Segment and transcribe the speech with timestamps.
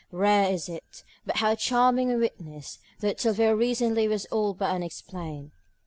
[0.11, 4.55] Rare is it, but how charming when witnessed, though till very recently it was all
[4.55, 5.51] but unexplained.